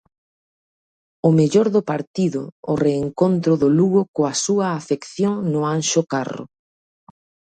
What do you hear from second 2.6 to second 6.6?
o reencontro do Lugo coa súa afección no Anxo Carro.